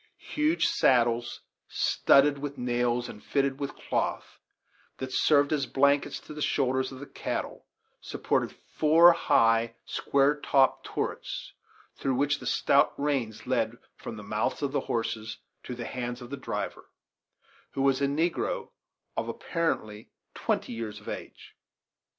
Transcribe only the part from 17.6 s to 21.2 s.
who was a negro, of apparently twenty years of